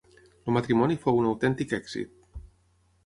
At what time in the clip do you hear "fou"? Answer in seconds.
1.05-1.21